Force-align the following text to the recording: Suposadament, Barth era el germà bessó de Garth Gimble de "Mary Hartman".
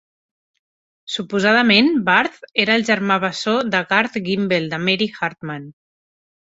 Suposadament, 1.15 1.91
Barth 2.07 2.49
era 2.65 2.75
el 2.81 2.87
germà 2.89 3.19
bessó 3.27 3.55
de 3.77 3.85
Garth 3.95 4.21
Gimble 4.33 4.63
de 4.75 4.83
"Mary 4.89 5.13
Hartman". 5.17 5.73